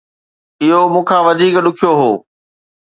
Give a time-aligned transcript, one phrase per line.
[0.63, 2.11] اهو مون کان وڌيڪ ڏکيو هو